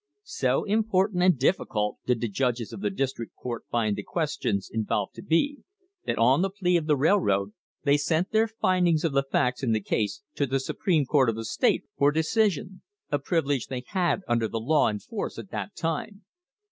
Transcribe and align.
So 0.23 0.63
"important 0.63 1.21
and 1.21 1.37
difficult" 1.37 1.97
did 2.07 2.21
the 2.21 2.27
judges 2.27 2.73
of 2.73 2.81
the 2.81 2.89
District 2.89 3.35
Court 3.35 3.65
find 3.69 3.95
the 3.95 4.01
questions 4.01 4.67
involved 4.67 5.13
to 5.13 5.21
be, 5.21 5.59
that 6.07 6.17
on 6.17 6.41
the 6.41 6.49
plea 6.49 6.75
of 6.75 6.87
the 6.87 6.97
railroad 6.97 7.53
they 7.83 7.97
sent 7.97 8.31
their 8.31 8.47
findings 8.47 9.03
of 9.03 9.11
the 9.13 9.21
facts 9.21 9.61
in 9.61 9.73
the 9.73 9.79
case 9.79 10.23
to 10.33 10.47
the 10.47 10.59
Supreme 10.59 11.05
Court 11.05 11.29
of 11.29 11.35
the 11.35 11.45
state 11.45 11.83
for 11.99 12.11
decision 12.11 12.81
a 13.11 13.19
privilege 13.19 13.67
they 13.67 13.83
had 13.89 14.23
under 14.27 14.47
the 14.47 14.59
law 14.59 14.87
in 14.87 14.97
force 14.97 15.37
at 15.37 15.51
that 15.51 15.75
time. 15.75 16.23